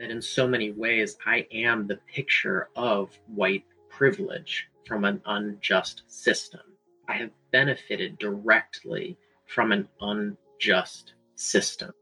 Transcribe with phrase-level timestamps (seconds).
[0.00, 6.02] that in so many ways I am the picture of white privilege from an unjust
[6.08, 6.62] system.
[7.06, 11.92] I have benefited directly from an unjust system.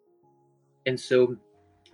[0.86, 1.36] And so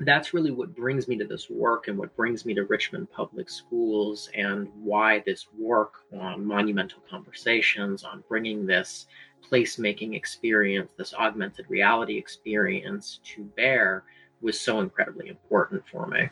[0.00, 3.48] that's really what brings me to this work and what brings me to Richmond Public
[3.48, 9.06] Schools and why this work on monumental conversations, on bringing this
[9.48, 14.04] placemaking experience, this augmented reality experience to bear
[14.44, 16.28] was so incredibly important for me.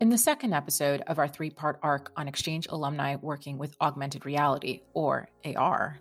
[0.00, 4.24] In the second episode of our three part arc on exchange alumni working with augmented
[4.24, 6.00] reality, or AR,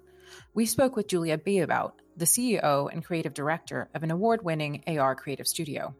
[0.53, 5.16] we spoke with Julia Beabout, the CEO and creative director of an award winning AR
[5.16, 5.94] creative studio.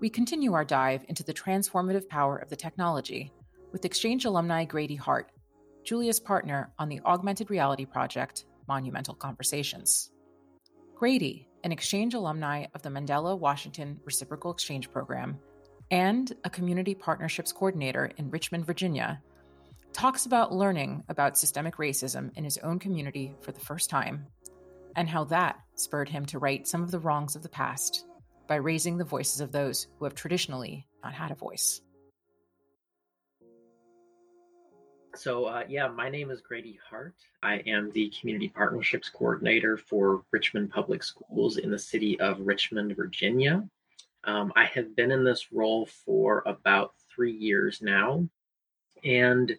[0.00, 3.32] We continue our dive into the transformative power of the technology
[3.72, 5.30] with exchange alumni Grady Hart,
[5.84, 10.10] Julia's partner on the augmented reality project Monumental Conversations.
[10.94, 15.38] Grady, an exchange alumni of the Mandela Washington Reciprocal Exchange Program,
[15.90, 19.20] and a community partnerships coordinator in Richmond, Virginia,
[19.94, 24.26] talks about learning about systemic racism in his own community for the first time
[24.96, 28.06] and how that spurred him to right some of the wrongs of the past
[28.46, 31.80] by raising the voices of those who have traditionally not had a voice.
[35.16, 37.14] So, uh, yeah, my name is Grady Hart.
[37.42, 42.94] I am the Community Partnerships Coordinator for Richmond Public Schools in the city of Richmond,
[42.96, 43.64] Virginia.
[44.24, 48.28] Um, I have been in this role for about three years now.
[49.04, 49.56] And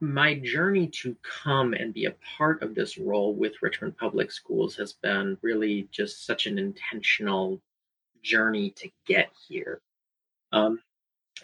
[0.00, 4.76] my journey to come and be a part of this role with Richmond Public Schools
[4.76, 7.60] has been really just such an intentional
[8.22, 9.80] journey to get here.
[10.52, 10.80] Um,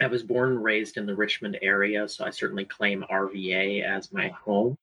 [0.01, 4.11] I was born and raised in the Richmond area, so I certainly claim RVA as
[4.11, 4.77] my home.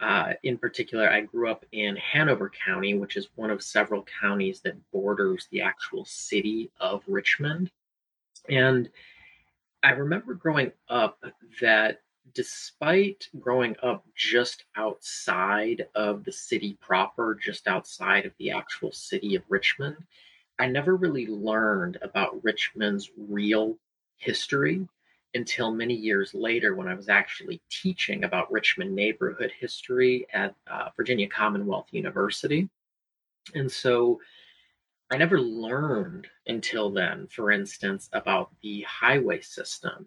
[0.00, 4.60] Uh, in particular, I grew up in Hanover County, which is one of several counties
[4.60, 7.70] that borders the actual city of Richmond.
[8.48, 8.88] And
[9.82, 11.24] I remember growing up
[11.60, 12.02] that
[12.34, 19.34] despite growing up just outside of the city proper, just outside of the actual city
[19.34, 19.96] of Richmond,
[20.58, 23.78] I never really learned about Richmond's real
[24.18, 24.86] history
[25.34, 30.88] until many years later when I was actually teaching about Richmond neighborhood history at uh,
[30.96, 32.68] Virginia Commonwealth University.
[33.54, 34.20] And so
[35.10, 40.06] I never learned until then, for instance, about the highway system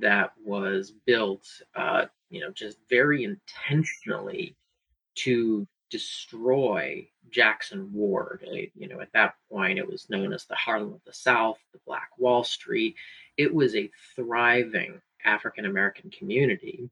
[0.00, 4.56] that was built, uh, you know, just very intentionally
[5.14, 8.44] to destroy Jackson Ward.
[8.74, 11.80] You know, at that point, it was known as the Harlem of the South, the
[11.86, 12.96] Black Wall Street.
[13.36, 16.90] It was a thriving African American community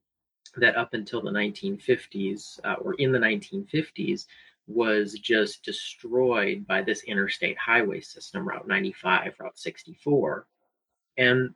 [0.57, 4.27] that, up until the 1950s uh, or in the 1950s,
[4.67, 10.47] was just destroyed by this interstate highway system, Route 95, Route 64.
[11.19, 11.55] And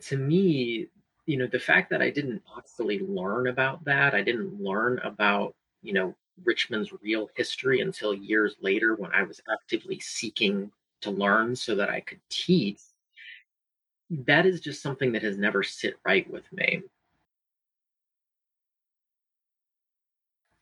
[0.00, 0.88] to me,
[1.26, 5.54] you know, the fact that I didn't actually learn about that, I didn't learn about,
[5.82, 11.56] you know, Richmond's real history until years later when I was actively seeking to learn
[11.56, 12.80] so that I could teach.
[14.10, 16.82] That is just something that has never sit right with me.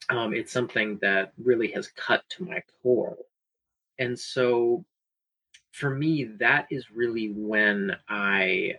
[0.08, 3.16] Um, it's something that really has cut to my core.
[3.98, 4.84] And so
[5.72, 8.74] for me, that is really when I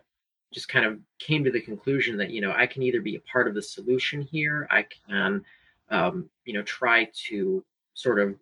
[0.53, 3.21] just kind of came to the conclusion that, you know, I can either be a
[3.21, 5.43] part of the solution here, I can
[5.89, 8.35] um, you know, try to sort of,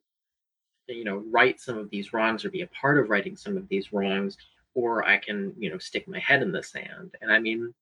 [0.87, 3.67] you know, right some of these wrongs or be a part of righting some of
[3.67, 4.37] these wrongs,
[4.75, 7.15] or I can, you know, stick my head in the sand.
[7.21, 7.73] And I mean,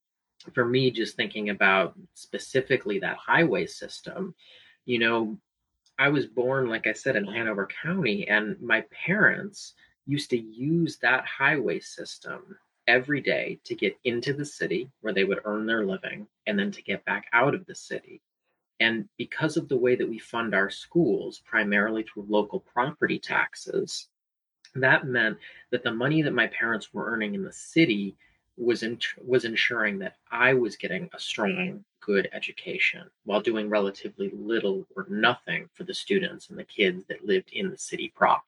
[0.54, 4.34] for me, just thinking about specifically that highway system,
[4.84, 5.38] you know,
[5.98, 9.74] I was born, like I said, in Hanover County, and my parents
[10.06, 12.56] used to use that highway system
[12.88, 16.72] every day to get into the city where they would earn their living and then
[16.72, 18.20] to get back out of the city.
[18.80, 24.08] And because of the way that we fund our schools, primarily through local property taxes,
[24.74, 25.38] that meant
[25.70, 28.16] that the money that my parents were earning in the city
[28.56, 31.76] was in, was ensuring that I was getting a strong, mm-hmm.
[32.00, 37.24] good education while doing relatively little or nothing for the students and the kids that
[37.24, 38.44] lived in the city proper.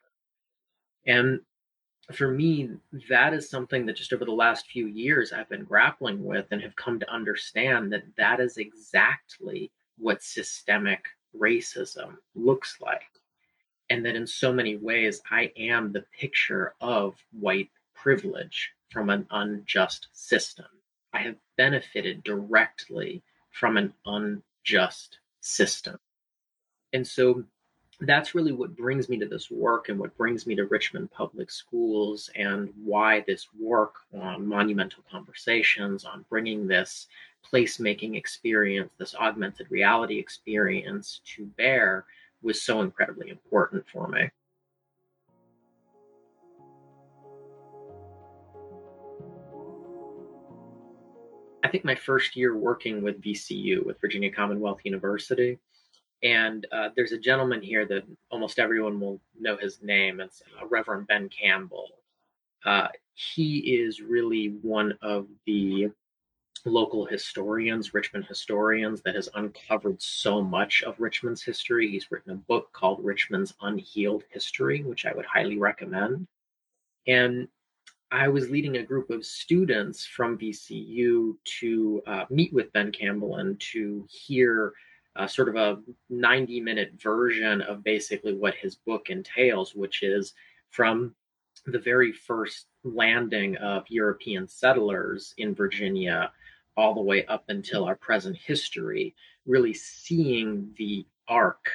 [1.06, 1.40] And
[2.12, 2.70] for me,
[3.08, 6.60] that is something that just over the last few years I've been grappling with and
[6.60, 11.06] have come to understand that that is exactly what systemic
[11.38, 13.02] racism looks like.
[13.90, 19.26] And that in so many ways, I am the picture of white privilege from an
[19.31, 20.66] unjust system.
[21.12, 25.98] I have benefited directly from an unjust system.
[26.92, 27.44] And so
[28.00, 31.50] that's really what brings me to this work and what brings me to Richmond Public
[31.50, 37.06] Schools and why this work on monumental conversations, on bringing this
[37.44, 42.06] placemaking experience, this augmented reality experience to bear
[42.44, 44.31] was so incredibly important for me.
[51.62, 55.58] I think my first year working with VCU, with Virginia Commonwealth University,
[56.23, 60.20] and uh, there's a gentleman here that almost everyone will know his name.
[60.20, 61.88] It's uh, Reverend Ben Campbell.
[62.64, 65.91] Uh, he is really one of the
[66.64, 71.90] local historians, Richmond historians, that has uncovered so much of Richmond's history.
[71.90, 76.26] He's written a book called Richmond's Unhealed History, which I would highly recommend.
[77.06, 77.49] And
[78.11, 83.37] I was leading a group of students from VCU to uh, meet with Ben Campbell
[83.37, 84.72] and to hear
[85.17, 90.32] uh, sort of a 90 minute version of basically what his book entails, which is
[90.70, 91.14] from
[91.67, 96.32] the very first landing of European settlers in Virginia
[96.76, 99.14] all the way up until our present history,
[99.46, 101.68] really seeing the arc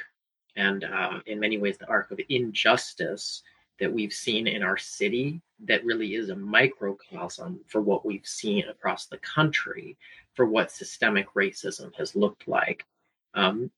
[0.55, 3.43] and uh, in many ways the arc of injustice
[3.79, 8.65] that we've seen in our city that really is a microcosm for what we've seen
[8.67, 9.97] across the country
[10.33, 12.85] for what systemic racism has looked like.
[13.33, 13.71] Um,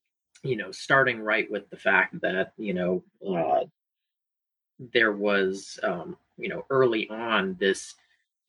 [0.44, 3.66] you know, starting right with the fact that, you know, uh,
[4.94, 7.94] there was, um, you know, early on this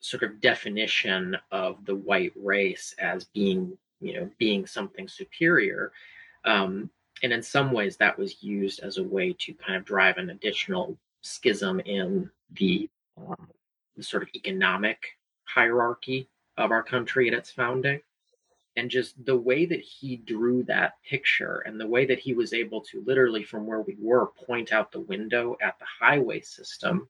[0.03, 5.93] sort of definition of the white race as being, you know, being something superior.
[6.43, 6.89] Um,
[7.23, 10.29] and in some ways, that was used as a way to kind of drive an
[10.29, 13.47] additional schism in the, um,
[13.95, 15.01] the sort of economic
[15.45, 16.27] hierarchy
[16.57, 18.01] of our country at its founding
[18.75, 22.53] and just the way that he drew that picture and the way that he was
[22.53, 27.07] able to literally from where we were point out the window at the highway system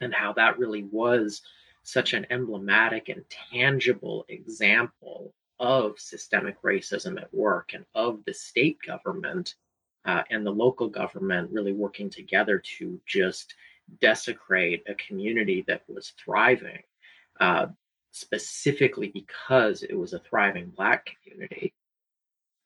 [0.00, 1.42] and how that really was
[1.92, 8.78] such an emblematic and tangible example of systemic racism at work and of the state
[8.86, 9.54] government
[10.06, 13.54] uh, and the local government really working together to just
[14.00, 16.82] desecrate a community that was thriving.
[17.38, 17.66] Uh,
[18.12, 21.72] specifically because it was a thriving black community.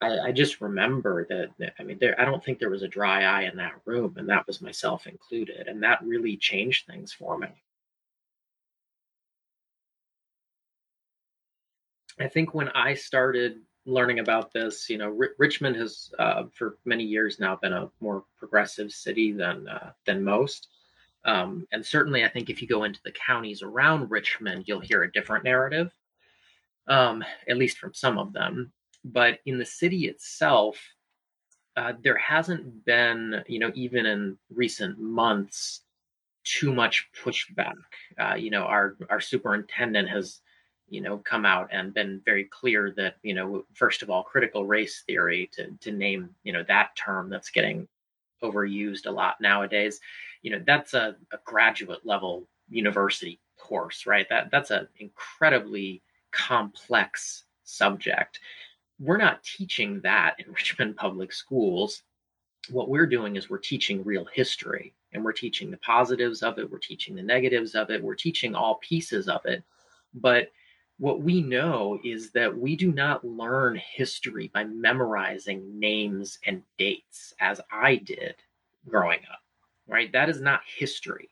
[0.01, 2.87] I, I just remember that, that, I mean, there, I don't think there was a
[2.87, 5.67] dry eye in that room, and that was myself included.
[5.67, 7.47] And that really changed things for me.
[12.19, 16.77] I think when I started learning about this, you know, R- Richmond has uh, for
[16.85, 20.69] many years now been a more progressive city than uh, than most.
[21.25, 25.03] Um, and certainly, I think if you go into the counties around Richmond, you'll hear
[25.03, 25.91] a different narrative,
[26.87, 28.71] um, at least from some of them.
[29.03, 30.77] But in the city itself,
[31.75, 35.81] uh, there hasn't been, you know, even in recent months,
[36.43, 37.73] too much pushback.
[38.19, 40.41] Uh, you know, our our superintendent has,
[40.89, 44.65] you know, come out and been very clear that, you know, first of all, critical
[44.65, 47.87] race theory to to name, you know, that term that's getting
[48.43, 50.01] overused a lot nowadays
[50.41, 54.27] you know that's a, a graduate level university course right?
[54.29, 56.01] That that's an incredibly
[56.31, 58.39] complex subject.
[58.99, 62.03] We're not teaching that in richmond public schools.
[62.69, 66.69] What we're doing is we're teaching real history and we're teaching the positives of it
[66.69, 69.63] we're teaching the negatives of it we're teaching all pieces of it.
[70.13, 70.51] But
[70.97, 77.33] what we know is that we do not learn history by memorizing names and dates
[77.39, 78.35] as i did
[78.87, 79.39] growing up
[79.87, 80.11] right?
[80.11, 81.29] That is not history.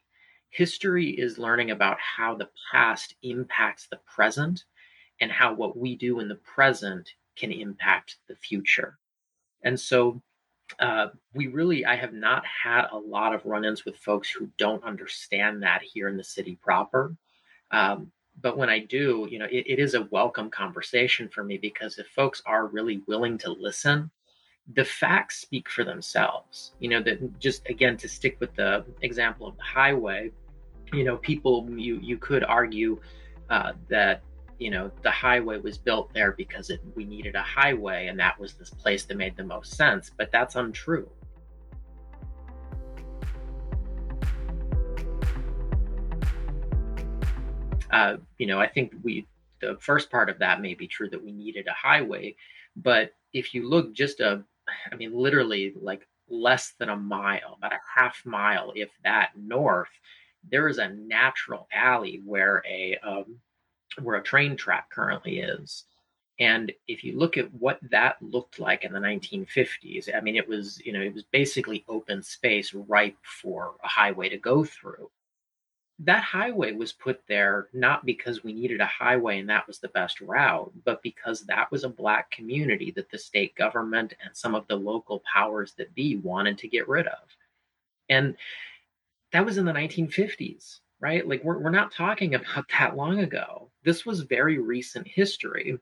[0.50, 4.64] History is learning about how the past impacts the present
[5.20, 8.98] and how what we do in the present can impact the future.
[9.64, 10.22] And so
[10.80, 14.50] uh, we really, I have not had a lot of run ins with folks who
[14.58, 17.16] don't understand that here in the city proper.
[17.72, 18.12] Um,
[18.42, 21.98] but when I do, you know, it, it is a welcome conversation for me because
[21.98, 24.12] if folks are really willing to listen
[24.76, 26.74] the facts speak for themselves.
[26.80, 30.32] You know, that just again to stick with the example of the highway,
[30.94, 33.00] you know, people you you could argue
[33.50, 34.22] uh, that
[34.60, 38.40] you know the highway was built there because it, we needed a highway and that
[38.40, 41.10] was this place that made the most sense, but that's untrue.
[47.94, 49.28] Uh, you know, I think we
[49.62, 52.36] the first part of that may be true that we needed a highway,
[52.78, 54.46] but if you look just a
[54.92, 59.90] I mean, literally like less than a mile, about a half mile, if that, north,
[60.50, 63.40] there is a natural alley where a um,
[64.02, 65.86] where a train track currently is,
[66.40, 70.48] And if you look at what that looked like in the 1950s, I mean, it
[70.50, 75.12] was, you know, it was basically open space ripe for a highway to go through.
[76.00, 79.90] That highway was put there not because we needed a highway and that was the
[79.90, 84.56] best route, but because that was a black community that the state government and some
[84.56, 87.38] of the local powers that be wanted to get rid of.
[88.10, 88.36] And
[89.32, 91.28] that was in the 1950s, right?
[91.28, 93.70] Like, we're, we're not talking about that long ago.
[93.84, 95.78] This was very recent history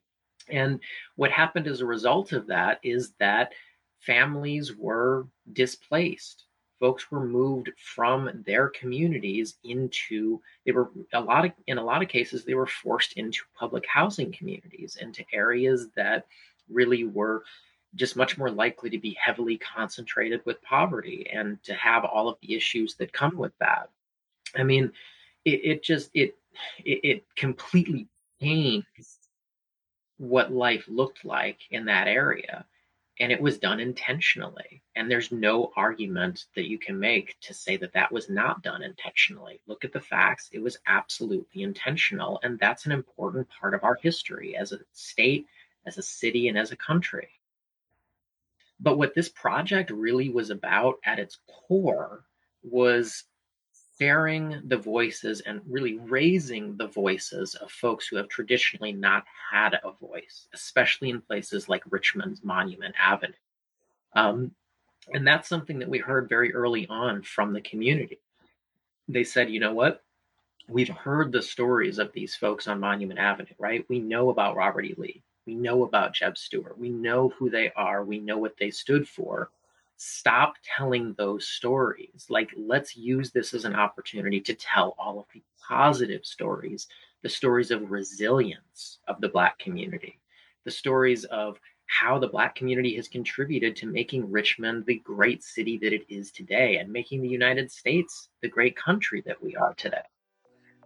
[0.49, 0.79] and
[1.15, 3.53] what happened as a result of that is that
[3.99, 6.45] families were displaced.
[6.81, 12.01] Folks were moved from their communities into they were a lot of in a lot
[12.01, 16.25] of cases they were forced into public housing communities into areas that
[16.69, 17.43] really were
[17.95, 22.37] just much more likely to be heavily concentrated with poverty and to have all of
[22.41, 23.89] the issues that come with that.
[24.55, 24.91] I mean,
[25.45, 26.35] it, it just it,
[26.83, 28.07] it it completely
[28.41, 28.87] changed
[30.17, 32.65] what life looked like in that area.
[33.21, 34.81] And it was done intentionally.
[34.95, 38.81] And there's no argument that you can make to say that that was not done
[38.81, 39.61] intentionally.
[39.67, 40.49] Look at the facts.
[40.51, 42.39] It was absolutely intentional.
[42.41, 45.45] And that's an important part of our history as a state,
[45.85, 47.29] as a city, and as a country.
[48.79, 51.37] But what this project really was about at its
[51.67, 52.25] core
[52.63, 53.25] was
[54.01, 59.75] sharing the voices and really raising the voices of folks who have traditionally not had
[59.75, 63.33] a voice, especially in places like Richmond's Monument Avenue.
[64.15, 64.55] Um,
[65.13, 68.17] and that's something that we heard very early on from the community.
[69.07, 70.01] They said, you know what?
[70.67, 73.85] We've heard the stories of these folks on Monument Avenue, right?
[73.87, 74.95] We know about Robert E.
[74.97, 75.21] Lee.
[75.45, 76.79] We know about Jeb Stuart.
[76.79, 78.03] We know who they are.
[78.03, 79.51] We know what they stood for
[80.03, 82.25] stop telling those stories.
[82.27, 86.87] Like, let's use this as an opportunity to tell all of the positive stories,
[87.21, 90.19] the stories of resilience of the Black community,
[90.65, 95.77] the stories of how the Black community has contributed to making Richmond the great city
[95.77, 99.75] that it is today and making the United States the great country that we are
[99.75, 100.01] today.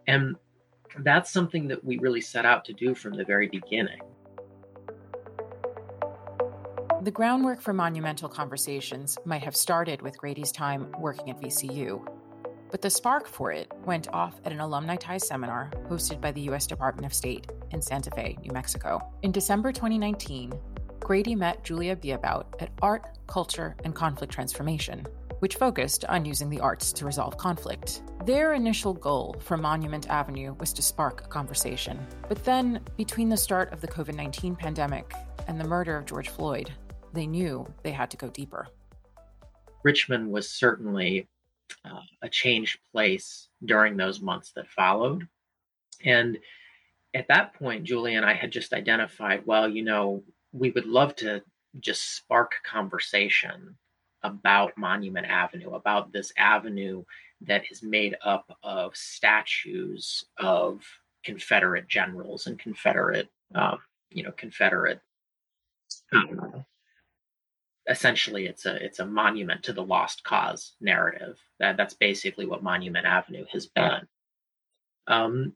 [0.08, 0.36] And
[1.00, 4.02] that's something that we really set out to do from the very beginning.
[7.06, 12.04] The groundwork for monumental conversations might have started with Grady's time working at VCU,
[12.72, 16.42] but the spark for it went off at an alumni ties seminar hosted by the
[16.50, 16.66] U.S.
[16.66, 19.00] Department of State in Santa Fe, New Mexico.
[19.22, 20.52] In December 2019,
[21.00, 25.06] Grady met Julia Beabout at Art, Culture, and Conflict Transformation,
[25.42, 28.02] which focused on using the arts to resolve conflict.
[28.26, 32.00] Their initial goal for Monument Avenue was to spark a conversation.
[32.28, 35.14] But then, between the start of the COVID 19 pandemic
[35.48, 36.74] and the murder of George Floyd,
[37.16, 38.68] they knew they had to go deeper.
[39.84, 41.28] Richmond was certainly
[41.84, 45.28] uh, a changed place during those months that followed.
[46.04, 46.38] And
[47.14, 51.16] at that point, Julie and I had just identified well, you know, we would love
[51.18, 51.44] to
[51.80, 53.76] just spark conversation
[54.24, 57.04] about Monument Avenue, about this avenue
[57.42, 60.82] that is made up of statues of
[61.24, 63.80] Confederate generals and Confederate, um,
[64.10, 65.02] you know, Confederate
[66.14, 66.66] um,
[67.88, 71.38] essentially it's a it's a monument to the lost cause narrative.
[71.60, 74.08] That that's basically what Monument Avenue has been.
[75.08, 75.54] Um,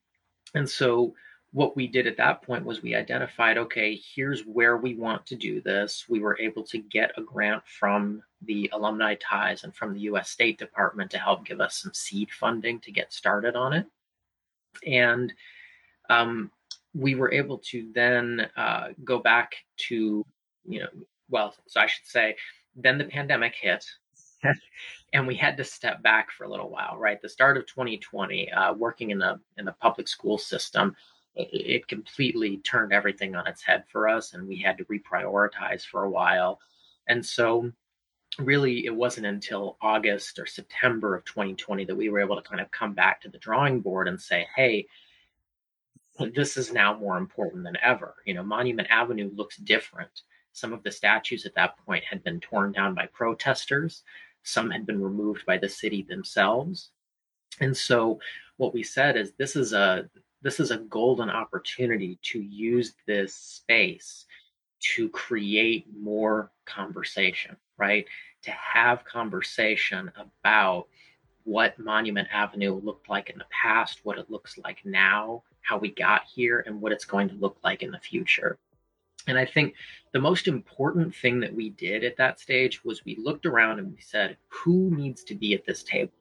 [0.54, 1.14] and so
[1.52, 5.36] what we did at that point was we identified okay here's where we want to
[5.36, 9.94] do this we were able to get a grant from the alumni ties and from
[9.94, 13.74] the us state department to help give us some seed funding to get started on
[13.74, 13.88] it
[14.86, 15.34] and
[16.10, 16.52] um,
[16.94, 20.26] we were able to then uh, go back to
[20.68, 20.90] you know
[21.30, 22.36] well, so I should say,
[22.76, 23.86] then the pandemic hit.
[25.14, 27.22] and we had to step back for a little while, right?
[27.22, 30.96] The start of 2020, uh, working in the in the public school system,
[31.36, 35.86] it, it completely turned everything on its head for us, and we had to reprioritize
[35.86, 36.60] for a while.
[37.08, 37.72] And so,
[38.38, 42.62] really, it wasn't until August or September of 2020 that we were able to kind
[42.62, 44.88] of come back to the drawing board and say, "Hey,
[46.34, 50.22] this is now more important than ever." You know, Monument Avenue looks different
[50.54, 54.04] some of the statues at that point had been torn down by protesters,
[54.44, 56.92] some had been removed by the city themselves.
[57.60, 58.20] And so
[58.58, 60.10] what we said is this is a
[60.42, 64.26] this is a golden opportunity to use this space
[64.96, 68.06] to create more conversation, right?
[68.44, 70.88] To have conversation about
[71.44, 75.92] what Monument Avenue looked like in the past, what it looks like now, how we
[75.92, 78.58] got here, and what it's going to look like in the future.
[79.30, 79.76] And I think
[80.12, 83.94] the most important thing that we did at that stage was we looked around and
[83.94, 86.12] we said, who needs to be at this table?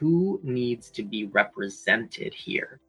[0.00, 2.80] Who needs to be represented here?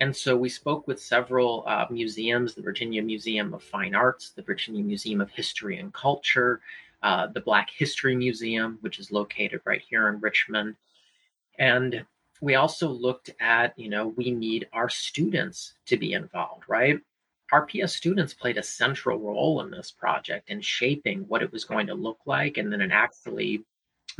[0.00, 4.42] And so we spoke with several uh, museums the Virginia Museum of Fine Arts, the
[4.42, 6.60] Virginia Museum of History and Culture,
[7.02, 10.76] uh, the Black History Museum, which is located right here in Richmond.
[11.58, 12.04] And
[12.40, 17.00] we also looked at, you know, we need our students to be involved, right?
[17.52, 21.86] RPS students played a central role in this project in shaping what it was going
[21.86, 23.64] to look like and then in actually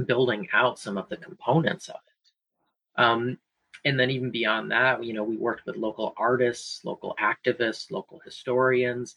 [0.06, 3.02] building out some of the components of it.
[3.02, 3.38] Um,
[3.84, 8.20] and then even beyond that, you know, we worked with local artists, local activists, local
[8.24, 9.14] historians,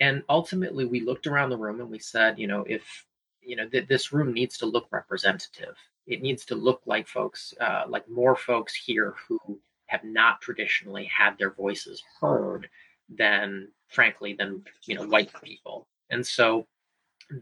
[0.00, 3.06] and ultimately we looked around the room and we said, you know, if
[3.40, 7.54] you know th- this room needs to look representative, it needs to look like folks,
[7.60, 9.38] uh, like more folks here who
[9.86, 12.68] have not traditionally had their voices heard
[13.08, 15.86] than, frankly, than you know white people.
[16.10, 16.66] And so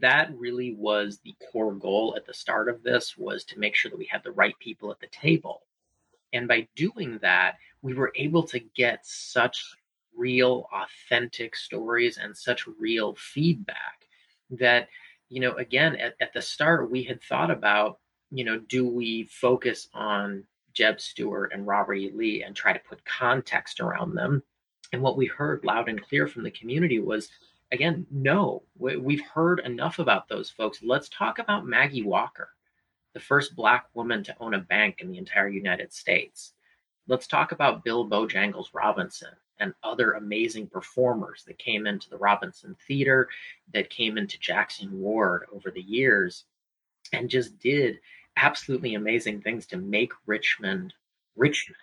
[0.01, 3.91] that really was the core goal at the start of this was to make sure
[3.91, 5.61] that we had the right people at the table
[6.35, 9.73] and by doing that, we were able to get such
[10.15, 14.07] real, authentic stories and such real feedback
[14.51, 14.89] that,
[15.29, 17.99] you know, again, at, at the start, we had thought about,
[18.31, 20.43] you know, do we focus on
[20.73, 22.11] Jeb Stuart and Robert E.
[22.13, 24.43] Lee and try to put context around them?
[24.93, 27.29] And what we heard loud and clear from the community was,
[27.71, 30.79] again, no, we've heard enough about those folks.
[30.83, 32.49] Let's talk about Maggie Walker
[33.15, 36.51] the first black woman to own a bank in the entire United States.
[37.07, 42.75] Let's talk about Bill Bojangles Robinson and other amazing performers that came into the Robinson
[42.85, 43.29] Theater,
[43.73, 46.43] that came into Jackson Ward over the years,
[47.13, 47.99] and just did
[48.35, 50.93] absolutely amazing things to make Richmond
[51.37, 51.77] Richmond.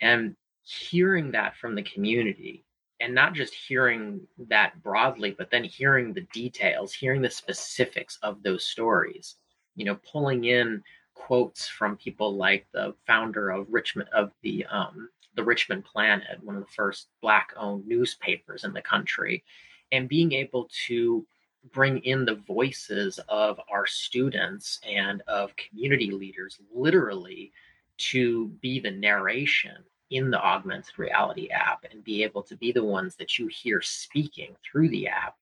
[0.00, 0.36] And
[0.70, 2.64] hearing that from the community,
[3.00, 8.42] and not just hearing that broadly, but then hearing the details, hearing the specifics of
[8.42, 9.36] those stories
[9.78, 10.82] you know, pulling in
[11.14, 16.56] quotes from people like the founder of Richmond of the um, the Richmond Planet, one
[16.56, 19.44] of the first black-owned newspapers in the country,
[19.92, 21.24] and being able to
[21.72, 27.52] bring in the voices of our students and of community leaders literally
[27.98, 29.76] to be the narration
[30.10, 33.80] in the augmented reality app and be able to be the ones that you hear
[33.82, 35.36] speaking through the app.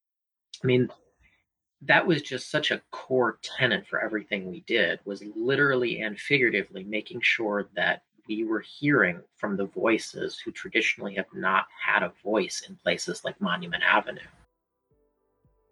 [0.63, 0.89] I mean,
[1.83, 6.85] that was just such a core tenet for everything we did was literally and figuratively
[6.85, 12.13] making sure that we were hearing from the voices who traditionally have not had a
[12.25, 14.21] voice in places like Monument Avenue.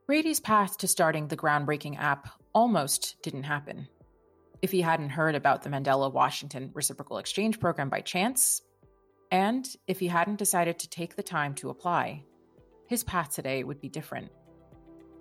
[0.07, 3.89] Grady's path to starting the groundbreaking app almost didn't happen.
[4.63, 8.63] If he hadn't heard about the Mandela Washington Reciprocal Exchange Program by chance,
[9.35, 12.23] and if he hadn't decided to take the time to apply,
[12.87, 14.31] his path today would be different.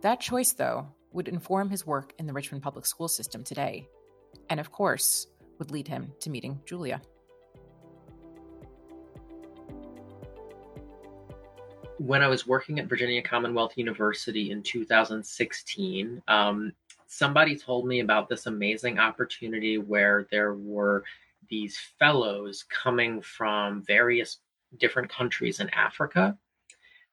[0.02, 3.88] That choice, though, would inform his work in the Richmond public school system today,
[4.52, 5.26] and of course,
[5.58, 7.02] would lead him to meeting Julia.
[11.98, 16.72] When I was working at Virginia Commonwealth University in 2016, um,
[17.08, 21.04] somebody told me about this amazing opportunity where there were
[21.54, 24.40] these fellows coming from various
[24.80, 26.36] different countries in Africa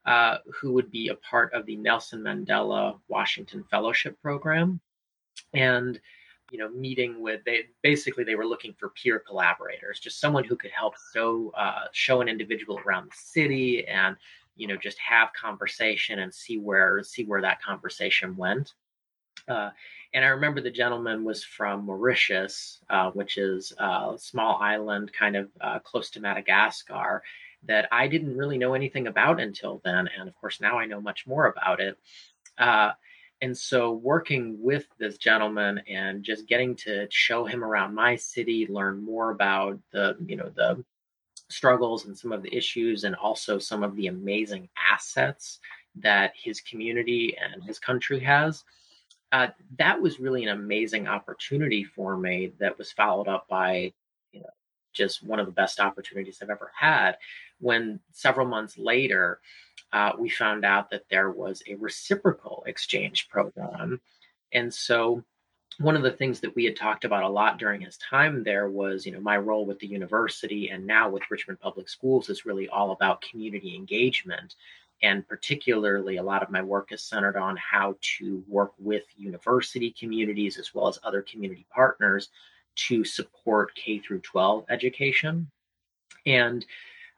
[0.07, 4.81] uh, who would be a part of the Nelson Mandela Washington Fellowship Program.
[5.53, 6.00] And
[6.50, 10.57] you know, meeting with they basically they were looking for peer collaborators, just someone who
[10.57, 14.16] could help show uh, show an individual around the city and
[14.57, 18.72] you know just have conversation and see where see where that conversation went.
[19.46, 19.70] Uh,
[20.12, 25.36] and I remember the gentleman was from Mauritius, uh, which is a small island kind
[25.36, 27.22] of uh, close to Madagascar
[27.64, 30.08] that I didn't really know anything about until then.
[30.18, 31.98] And of course, now I know much more about it.
[32.58, 32.92] Uh,
[33.42, 38.66] and so, working with this gentleman and just getting to show him around my city,
[38.68, 40.84] learn more about the, you know, the
[41.48, 45.58] struggles and some of the issues, and also some of the amazing assets
[45.96, 48.64] that his community and his country has.
[49.32, 53.92] Uh, that was really an amazing opportunity for me that was followed up by
[54.32, 54.50] you know
[54.92, 57.16] just one of the best opportunities I've ever had.
[57.60, 59.40] When several months later,
[59.92, 64.00] uh, we found out that there was a reciprocal exchange program.
[64.52, 65.24] And so,
[65.78, 68.68] one of the things that we had talked about a lot during his time there
[68.68, 72.44] was, you know, my role with the university and now with Richmond Public Schools is
[72.44, 74.56] really all about community engagement.
[75.02, 79.94] And particularly, a lot of my work is centered on how to work with university
[79.98, 82.28] communities as well as other community partners
[82.76, 85.50] to support K through 12 education.
[86.26, 86.64] And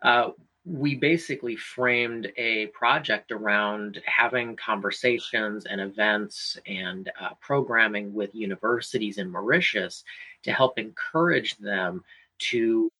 [0.03, 0.31] uh,
[0.64, 9.18] we basically framed a project around having conversations and events and uh, programming with universities
[9.18, 10.05] in Mauritius
[10.45, 12.05] to help encourage them
[12.38, 12.90] to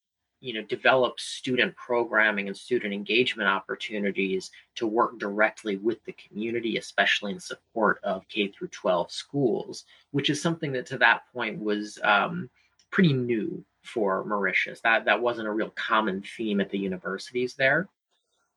[0.43, 6.77] you know develop student programming and student engagement opportunities to work directly with the community
[6.77, 11.59] especially in support of k through 12 schools which is something that to that point
[11.59, 12.51] was um,
[12.91, 14.81] pretty new for mauritius.
[14.81, 17.89] That that wasn't a real common theme at the universities there.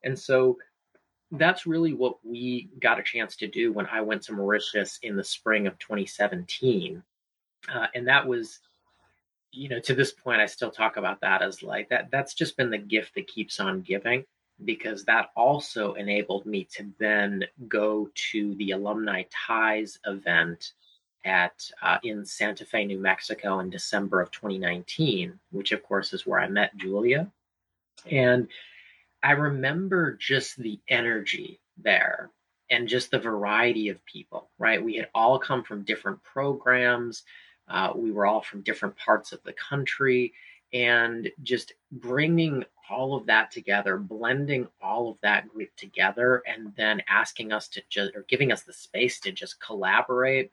[0.04, 0.58] And so
[1.32, 5.16] that's really what we got a chance to do when i went to mauritius in
[5.16, 7.02] the spring of 2017
[7.74, 8.60] uh, and that was
[9.52, 12.10] you know, to this point, I still talk about that as like that.
[12.10, 14.24] That's just been the gift that keeps on giving
[14.64, 20.72] because that also enabled me to then go to the alumni ties event
[21.24, 26.26] at uh, in Santa Fe, New Mexico, in December of 2019, which of course is
[26.26, 27.30] where I met Julia,
[28.10, 28.48] and
[29.22, 32.30] I remember just the energy there
[32.70, 34.48] and just the variety of people.
[34.58, 37.24] Right, we had all come from different programs
[37.68, 40.32] uh, we were all from different parts of the country,
[40.72, 47.02] and just bringing all of that together, blending all of that group together, and then
[47.08, 50.52] asking us to just, or giving us the space to just collaborate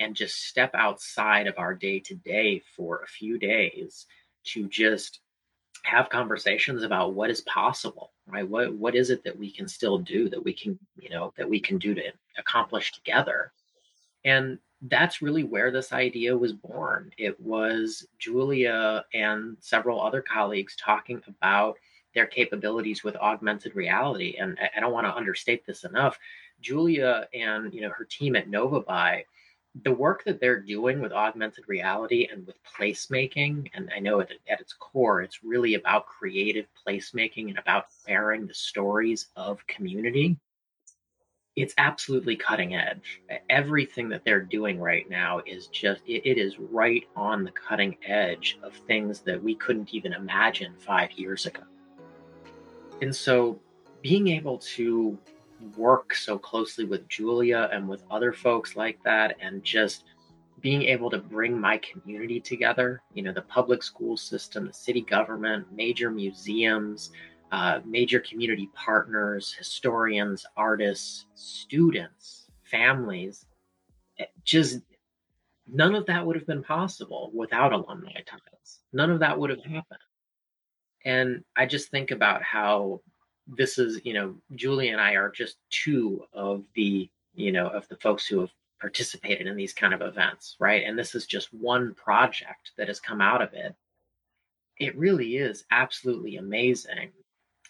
[0.00, 4.06] and just step outside of our day to day for a few days
[4.44, 5.20] to just
[5.82, 8.48] have conversations about what is possible right?
[8.48, 11.48] What what is it that we can still do that we can you know that
[11.48, 12.02] we can do to
[12.38, 13.52] accomplish together?
[14.24, 17.10] And that's really where this idea was born.
[17.16, 21.78] It was Julia and several other colleagues talking about
[22.14, 24.36] their capabilities with augmented reality.
[24.38, 26.18] And I don't want to understate this enough.
[26.60, 29.24] Julia and you know her team at Novaby,
[29.82, 34.30] the work that they're doing with augmented reality and with placemaking, and I know at,
[34.48, 40.36] at its core, it's really about creative placemaking and about sharing the stories of community
[41.56, 43.22] it's absolutely cutting edge.
[43.48, 47.96] Everything that they're doing right now is just, it, it is right on the cutting
[48.06, 51.62] edge of things that we couldn't even imagine five years ago.
[53.02, 53.60] And so
[54.02, 55.16] being able to
[55.76, 60.04] work so closely with Julia and with other folks like that, and just
[60.60, 65.02] being able to bring my community together, you know, the public school system, the city
[65.02, 67.10] government, major museums,
[67.54, 73.46] uh, major community partners, historians, artists, students, families.
[74.42, 74.80] Just
[75.72, 78.80] none of that would have been possible without alumni ties.
[78.92, 80.00] None of that would have happened.
[81.04, 83.02] And I just think about how
[83.46, 87.86] this is, you know, Julie and I are just two of the, you know, of
[87.86, 90.82] the folks who have participated in these kind of events, right?
[90.84, 93.76] And this is just one project that has come out of it.
[94.80, 97.12] It really is absolutely amazing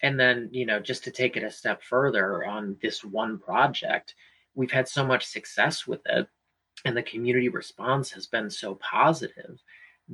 [0.01, 4.15] and then you know just to take it a step further on this one project
[4.53, 6.27] we've had so much success with it
[6.85, 9.61] and the community response has been so positive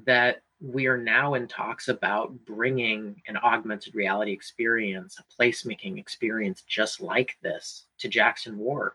[0.05, 6.63] that we are now in talks about bringing an augmented reality experience a placemaking experience
[6.67, 8.93] just like this to jackson ward.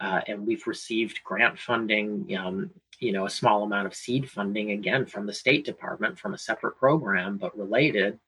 [0.00, 4.70] Uh, and we've received grant funding um, you know a small amount of seed funding
[4.72, 8.18] again from the state department from a separate program but related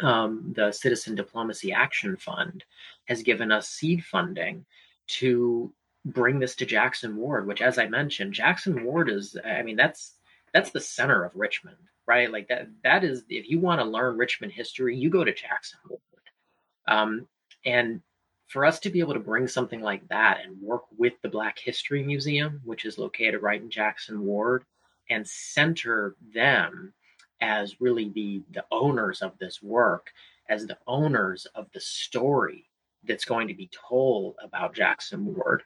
[0.00, 2.64] um, the Citizen Diplomacy Action Fund
[3.06, 4.64] has given us seed funding
[5.08, 5.72] to
[6.04, 10.14] bring this to Jackson Ward, which, as I mentioned, Jackson Ward is, I mean, that's
[10.52, 11.76] that's the center of Richmond,
[12.06, 12.30] right?
[12.30, 15.78] Like that that is if you want to learn Richmond history, you go to Jackson
[15.88, 16.00] Ward.
[16.88, 17.28] Um,
[17.64, 18.02] and
[18.48, 21.58] for us to be able to bring something like that and work with the Black
[21.58, 24.64] History Museum, which is located right in Jackson Ward,
[25.08, 26.92] and center them
[27.42, 30.12] as really the the owners of this work,
[30.48, 32.70] as the owners of the story
[33.04, 35.64] that's going to be told about Jackson Ward,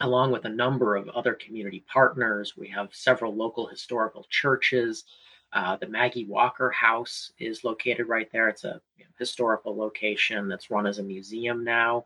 [0.00, 2.56] along with a number of other community partners.
[2.56, 5.04] We have several local historical churches.
[5.52, 8.48] Uh, the Maggie Walker House is located right there.
[8.48, 12.04] It's a you know, historical location that's run as a museum now.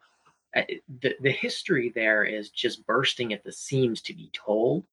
[0.57, 0.63] Uh,
[1.01, 4.85] the, the history there is just bursting at the seams to be told.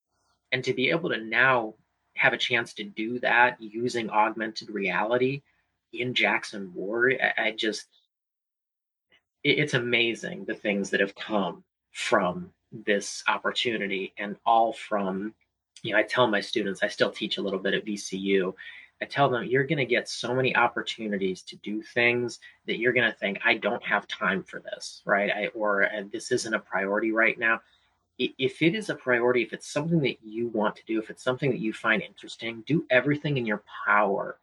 [0.52, 1.76] And to be able to now
[2.16, 5.42] have a chance to do that using augmented reality
[5.94, 7.88] in Jackson Ward, I, I just
[9.44, 15.34] it, it's amazing the things that have come from this opportunity and all from
[15.82, 18.54] you know I tell my students I still teach a little bit at VCU
[19.02, 22.94] I tell them you're going to get so many opportunities to do things that you're
[22.94, 25.32] going to think I don't have time for this, right?
[25.32, 27.62] I or this isn't a priority right now
[28.20, 31.24] if it is a priority, if it's something that you want to do, if it's
[31.24, 34.38] something that you find interesting, do everything in your power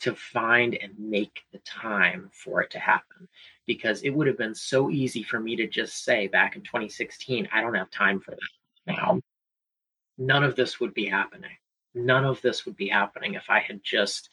[0.00, 3.26] to find and make the time for it to happen.
[3.66, 7.48] Because it would have been so easy for me to just say back in 2016,
[7.50, 9.20] I don't have time for that now.
[10.18, 11.56] None of this would be happening.
[11.94, 14.28] None of this would be happening if I had just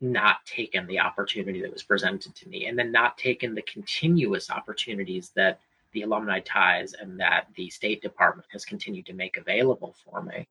[0.00, 4.50] not taken the opportunity that was presented to me and then not taken the continuous
[4.50, 5.60] opportunities that
[5.94, 10.46] the alumni ties and that the State Department has continued to make available for me.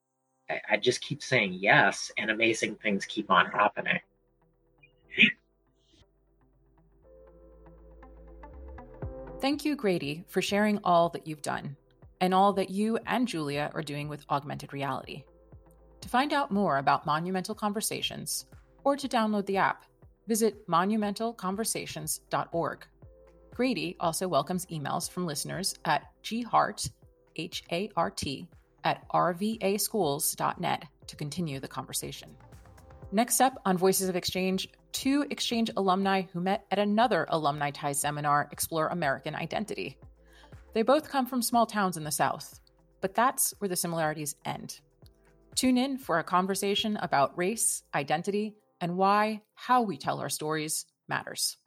[0.50, 4.00] I, I just keep saying yes, and amazing things keep on happening.
[9.40, 11.76] Thank you, Grady, for sharing all that you've done
[12.22, 15.26] and all that you and Julia are doing with augmented reality.
[16.00, 18.46] To find out more about Monumental Conversations
[18.86, 19.84] or to download the app,
[20.28, 22.86] visit monumentalconversations.org.
[23.54, 26.89] Grady also welcomes emails from listeners at ghart,
[27.36, 28.48] H A R T,
[28.84, 32.36] at rvaschools.net to continue the conversation.
[33.12, 38.00] Next up on Voices of Exchange, two exchange alumni who met at another alumni ties
[38.00, 39.98] seminar explore American identity.
[40.74, 42.60] They both come from small towns in the South,
[43.02, 44.80] but that's where the similarities end.
[45.54, 50.88] Tune in for a conversation about race, identity, and why how we tell our stories
[51.08, 51.58] matters.